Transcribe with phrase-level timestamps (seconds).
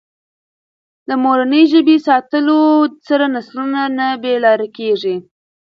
[1.07, 2.59] د مورنۍ ژبه ساتلو
[3.07, 5.15] سره نسلونه نه بې لارې کېږي.